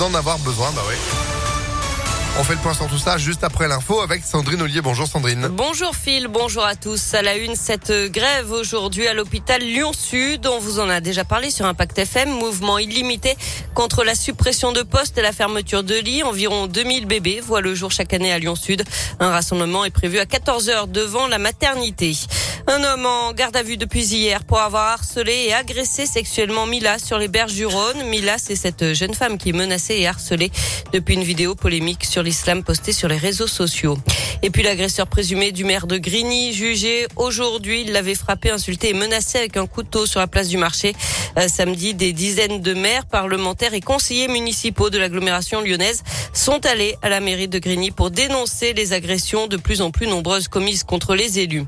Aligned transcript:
d'en 0.00 0.14
avoir 0.14 0.38
besoin. 0.38 0.70
Bah 0.74 0.80
oui. 0.88 0.94
On 2.38 2.44
fait 2.44 2.54
le 2.54 2.60
point 2.60 2.72
sur 2.72 2.86
tout 2.86 2.96
ça 2.96 3.18
juste 3.18 3.44
après 3.44 3.68
l'info 3.68 4.00
avec 4.00 4.24
Sandrine 4.24 4.62
Ollier. 4.62 4.80
Bonjour 4.80 5.06
Sandrine. 5.06 5.48
Bonjour 5.50 5.94
Phil, 5.94 6.28
bonjour 6.28 6.64
à 6.64 6.74
tous. 6.74 7.12
À 7.12 7.20
la 7.20 7.36
une, 7.36 7.54
cette 7.54 7.92
grève 8.10 8.50
aujourd'hui 8.50 9.06
à 9.08 9.12
l'hôpital 9.12 9.60
Lyon-Sud. 9.60 10.46
On 10.46 10.58
vous 10.58 10.80
en 10.80 10.88
a 10.88 11.00
déjà 11.00 11.24
parlé 11.24 11.50
sur 11.50 11.66
Impact 11.66 11.98
FM. 11.98 12.30
Mouvement 12.30 12.78
illimité 12.78 13.36
contre 13.74 14.04
la 14.04 14.14
suppression 14.14 14.72
de 14.72 14.82
postes 14.82 15.18
et 15.18 15.22
la 15.22 15.32
fermeture 15.32 15.82
de 15.82 15.96
lits. 15.96 16.22
Environ 16.22 16.66
2000 16.66 17.04
bébés 17.04 17.42
voient 17.44 17.60
le 17.60 17.74
jour 17.74 17.90
chaque 17.90 18.14
année 18.14 18.32
à 18.32 18.38
Lyon-Sud. 18.38 18.84
Un 19.18 19.30
rassemblement 19.30 19.84
est 19.84 19.90
prévu 19.90 20.18
à 20.18 20.24
14h 20.24 20.90
devant 20.90 21.26
la 21.26 21.38
maternité. 21.38 22.16
Un 22.70 22.84
homme 22.84 23.04
en 23.04 23.32
garde 23.32 23.56
à 23.56 23.64
vue 23.64 23.76
depuis 23.76 24.14
hier 24.14 24.44
pour 24.44 24.60
avoir 24.60 24.92
harcelé 24.92 25.46
et 25.48 25.52
agressé 25.52 26.06
sexuellement 26.06 26.66
Mila 26.66 27.00
sur 27.00 27.18
les 27.18 27.26
berges 27.26 27.54
du 27.54 27.66
Rhône. 27.66 28.04
Mila, 28.04 28.38
c'est 28.38 28.54
cette 28.54 28.92
jeune 28.94 29.12
femme 29.12 29.38
qui 29.38 29.48
est 29.48 29.52
menacée 29.52 29.96
et 29.96 30.06
harcelée 30.06 30.52
depuis 30.92 31.14
une 31.14 31.24
vidéo 31.24 31.56
polémique 31.56 32.04
sur 32.04 32.22
l'islam 32.22 32.62
postée 32.62 32.92
sur 32.92 33.08
les 33.08 33.16
réseaux 33.16 33.48
sociaux. 33.48 33.98
Et 34.44 34.50
puis 34.50 34.62
l'agresseur 34.62 35.08
présumé 35.08 35.50
du 35.50 35.64
maire 35.64 35.88
de 35.88 35.98
Grigny, 35.98 36.52
jugé 36.52 37.08
aujourd'hui, 37.16 37.82
il 37.82 37.90
l'avait 37.90 38.14
frappé, 38.14 38.50
insulté 38.50 38.90
et 38.90 38.94
menacé 38.94 39.38
avec 39.38 39.56
un 39.56 39.66
couteau 39.66 40.06
sur 40.06 40.20
la 40.20 40.28
place 40.28 40.46
du 40.46 40.56
marché. 40.56 40.94
Euh, 41.38 41.48
samedi, 41.48 41.94
des 41.94 42.12
dizaines 42.12 42.60
de 42.60 42.72
maires, 42.72 43.06
parlementaires 43.06 43.74
et 43.74 43.80
conseillers 43.80 44.28
municipaux 44.28 44.90
de 44.90 44.98
l'agglomération 44.98 45.60
lyonnaise 45.60 46.04
sont 46.32 46.64
allés 46.66 46.94
à 47.02 47.08
la 47.08 47.18
mairie 47.18 47.48
de 47.48 47.58
Grigny 47.58 47.90
pour 47.90 48.12
dénoncer 48.12 48.74
les 48.74 48.92
agressions 48.92 49.48
de 49.48 49.56
plus 49.56 49.82
en 49.82 49.90
plus 49.90 50.06
nombreuses 50.06 50.46
commises 50.46 50.84
contre 50.84 51.16
les 51.16 51.40
élus. 51.40 51.64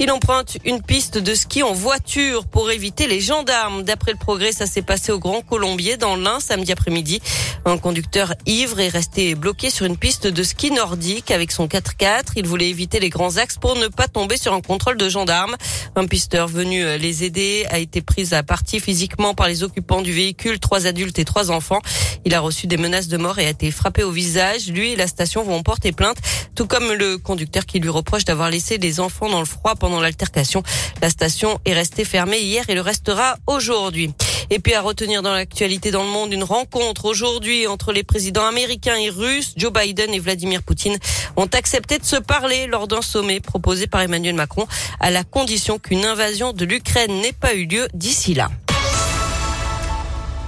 Il 0.00 0.12
emprunte 0.12 0.58
une 0.64 0.80
piste 0.80 1.18
de 1.18 1.34
ski 1.34 1.64
en 1.64 1.72
voiture 1.72 2.46
pour 2.46 2.70
éviter 2.70 3.08
les 3.08 3.20
gendarmes. 3.20 3.82
D'après 3.82 4.12
le 4.12 4.18
progrès, 4.18 4.52
ça 4.52 4.64
s'est 4.64 4.82
passé 4.82 5.10
au 5.10 5.18
Grand 5.18 5.40
Colombier 5.40 5.96
dans 5.96 6.14
l'Ain 6.14 6.38
samedi 6.38 6.70
après-midi. 6.70 7.20
Un 7.64 7.78
conducteur 7.78 8.34
ivre 8.46 8.78
est 8.78 8.90
resté 8.90 9.34
bloqué 9.34 9.70
sur 9.70 9.86
une 9.86 9.96
piste 9.96 10.28
de 10.28 10.42
ski 10.44 10.70
nordique 10.70 11.32
avec 11.32 11.50
son 11.50 11.66
4x4. 11.66 12.34
Il 12.36 12.46
voulait 12.46 12.68
éviter 12.68 13.00
les 13.00 13.08
grands 13.08 13.38
axes 13.38 13.56
pour 13.56 13.74
ne 13.74 13.88
pas 13.88 14.06
tomber 14.06 14.36
sur 14.36 14.52
un 14.52 14.60
contrôle 14.60 14.98
de 14.98 15.08
gendarmes. 15.08 15.56
Un 15.96 16.06
pisteur 16.06 16.46
venu 16.46 16.84
les 16.96 17.24
aider 17.24 17.66
a 17.68 17.80
été 17.80 18.00
pris 18.00 18.34
à 18.34 18.44
partie 18.44 18.78
physiquement 18.78 19.34
par 19.34 19.48
les 19.48 19.64
occupants 19.64 20.00
du 20.00 20.12
véhicule, 20.12 20.60
trois 20.60 20.86
adultes 20.86 21.18
et 21.18 21.24
trois 21.24 21.50
enfants. 21.50 21.80
Il 22.24 22.34
a 22.34 22.40
reçu 22.40 22.68
des 22.68 22.76
menaces 22.76 23.08
de 23.08 23.16
mort 23.16 23.40
et 23.40 23.46
a 23.46 23.50
été 23.50 23.72
frappé 23.72 24.04
au 24.04 24.12
visage. 24.12 24.68
Lui 24.68 24.92
et 24.92 24.96
la 24.96 25.08
station 25.08 25.42
vont 25.42 25.64
porter 25.64 25.90
plainte, 25.90 26.18
tout 26.54 26.68
comme 26.68 26.92
le 26.92 27.18
conducteur 27.18 27.66
qui 27.66 27.80
lui 27.80 27.88
reproche 27.88 28.24
d'avoir 28.24 28.48
laissé 28.48 28.78
des 28.78 29.00
enfants 29.00 29.28
dans 29.28 29.40
le 29.40 29.46
froid 29.46 29.74
pendant 29.74 29.87
l'altercation. 30.00 30.62
La 31.02 31.10
station 31.10 31.58
est 31.64 31.72
restée 31.72 32.04
fermée 32.04 32.40
hier 32.40 32.64
et 32.68 32.74
le 32.74 32.80
restera 32.80 33.36
aujourd'hui. 33.46 34.12
Et 34.50 34.58
puis 34.60 34.74
à 34.74 34.80
retenir 34.80 35.22
dans 35.22 35.32
l'actualité 35.32 35.90
dans 35.90 36.02
le 36.02 36.08
monde, 36.08 36.32
une 36.32 36.44
rencontre 36.44 37.04
aujourd'hui 37.04 37.66
entre 37.66 37.92
les 37.92 38.02
présidents 38.02 38.46
américains 38.46 38.96
et 38.96 39.10
russes, 39.10 39.52
Joe 39.56 39.72
Biden 39.72 40.12
et 40.14 40.18
Vladimir 40.18 40.62
Poutine, 40.62 40.96
ont 41.36 41.48
accepté 41.52 41.98
de 41.98 42.04
se 42.04 42.16
parler 42.16 42.66
lors 42.66 42.88
d'un 42.88 43.02
sommet 43.02 43.40
proposé 43.40 43.86
par 43.86 44.00
Emmanuel 44.00 44.34
Macron 44.34 44.66
à 45.00 45.10
la 45.10 45.24
condition 45.24 45.78
qu'une 45.78 46.04
invasion 46.04 46.52
de 46.52 46.64
l'Ukraine 46.64 47.20
n'ait 47.20 47.32
pas 47.32 47.54
eu 47.54 47.66
lieu 47.66 47.88
d'ici 47.94 48.34
là. 48.34 48.48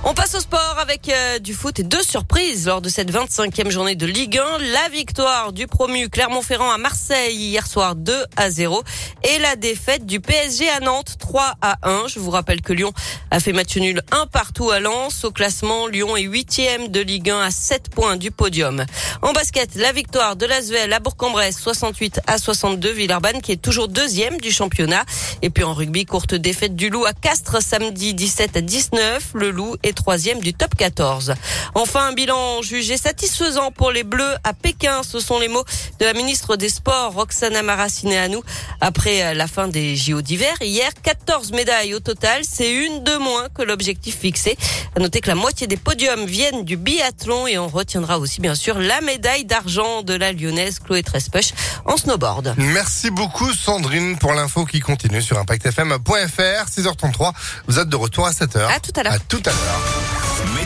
On 0.03 0.15
passe 0.15 0.35
au 0.35 0.41
sport 0.41 0.77
avec 0.81 1.11
euh, 1.11 1.39
du 1.41 1.53
foot 1.53 1.79
et 1.79 1.83
deux 1.83 2.03
surprises 2.03 2.67
lors 2.67 2.81
de 2.81 2.89
cette 2.89 3.13
25e 3.13 3.69
journée 3.69 3.97
de 3.97 4.07
Ligue 4.07 4.39
1. 4.39 4.59
La 4.73 4.89
victoire 4.89 5.53
du 5.53 5.67
promu 5.67 6.09
Clermont-Ferrand 6.09 6.71
à 6.71 6.79
Marseille 6.79 7.37
hier 7.37 7.67
soir 7.67 7.97
2 7.97 8.25
à 8.35 8.51
0 8.51 8.83
et 9.23 9.39
la 9.41 9.57
défaite 9.57 10.07
du 10.07 10.21
PSG 10.21 10.71
à 10.71 10.81
Nantes 10.81 11.17
3 11.19 11.53
à 11.61 11.77
1. 11.83 12.09
Je 12.09 12.19
vous 12.19 12.31
rappelle 12.31 12.63
que 12.63 12.73
Lyon 12.73 12.95
a 13.31 13.41
fait 13.41 13.53
match 13.53 13.77
nul 13.77 14.01
un 14.11 14.27
partout 14.27 14.71
à 14.71 14.81
Lens. 14.81 15.25
Au 15.25 15.33
classement, 15.33 15.87
Lyon 15.87 16.17
est 16.17 16.27
8e 16.27 16.89
de 16.89 17.01
Ligue 17.01 17.29
1 17.29 17.39
à 17.39 17.51
7 17.51 17.91
points 17.91 18.17
du 18.17 18.31
podium. 18.31 18.87
En 19.21 19.35
basket, 19.35 19.75
la 19.75 19.93
victoire 19.93 20.35
de 20.35 20.47
l'Asvel 20.47 20.95
à 20.95 21.01
Bourg-en-Bresse 21.01 21.59
68 21.59 22.23
à 22.27 22.39
62. 22.39 22.91
Villeurbanne 22.91 23.43
qui 23.43 23.53
est 23.53 23.61
toujours 23.61 23.89
deuxième 23.89 24.41
du 24.41 24.51
championnat. 24.51 25.05
Et 25.43 25.51
puis 25.51 25.63
en 25.63 25.75
rugby, 25.75 26.07
courte 26.07 26.35
défaite 26.35 26.75
du 26.75 26.89
Loup 26.89 27.05
à 27.05 27.13
Castres 27.13 27.63
samedi 27.63 28.15
17 28.15 28.57
à 28.57 28.61
19. 28.63 29.33
Le 29.35 29.51
Loup 29.51 29.77
est 29.83 29.90
troisième 29.93 30.41
du 30.41 30.55
top 30.55 30.75
14. 30.75 31.35
Enfin, 31.75 32.09
un 32.09 32.13
bilan 32.13 32.63
jugé 32.63 32.97
satisfaisant 32.97 33.71
pour 33.71 33.91
les 33.91 34.05
Bleus 34.05 34.35
à 34.45 34.53
Pékin. 34.53 35.03
Ce 35.03 35.21
sont 35.21 35.39
les 35.39 35.49
mots 35.49 35.65
de 35.99 36.05
la 36.05 36.13
ministre 36.13 36.57
des 36.57 36.69
Sports, 36.69 37.13
Roxana 37.15 37.63
Maracineanu, 37.63 38.39
après 38.81 39.35
la 39.35 39.47
fin 39.47 39.69
des 39.69 39.97
JO 39.97 40.23
d'hiver. 40.23 40.55
Hier, 40.61 40.91
14 41.03 41.53
médailles 41.53 41.95
au 41.95 42.01
total. 42.01 42.43
C'est 42.43 42.73
une 42.73 43.05
de 43.05 43.17
moins 43.17 43.49
que 43.49 43.63
l'objectif 43.63 44.19
fixé. 44.19 44.57
À 44.97 45.01
noter 45.01 45.21
que 45.21 45.29
la 45.29 45.35
moitié 45.35 45.67
des 45.67 45.77
podiums 45.77 46.27
viennent 46.27 46.65
du 46.65 46.77
biathlon 46.77 47.47
et 47.47 47.59
on 47.59 47.69
retiendra 47.69 48.19
aussi, 48.19 48.41
bien 48.41 48.55
sûr, 48.55 48.79
la 48.79 49.01
médaille 49.01 49.45
d'argent 49.45 50.03
de 50.03 50.15
la 50.15 50.33
lyonnaise 50.33 50.79
Chloé 50.79 51.03
Trespech 51.03 51.53
en 51.85 51.97
snowboard. 51.97 52.55
Merci 52.57 53.11
beaucoup, 53.11 53.53
Sandrine, 53.53 54.19
pour 54.19 54.33
l'info 54.33 54.65
qui 54.65 54.81
continue 54.81 55.23
sur 55.23 55.39
impactfm.fr. 55.39 56.67
6h33. 56.69 57.33
Vous 57.67 57.79
êtes 57.79 57.89
de 57.89 57.97
retour 57.97 58.27
à 58.27 58.33
7h. 58.33 58.67
À 58.75 58.81
tout 58.81 58.93
à 58.97 59.03
l'heure. 59.03 59.13
À 59.13 59.19
tout 59.19 59.43
à 59.45 59.51
l'heure 59.51 59.80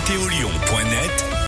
météolion.net 0.04 1.34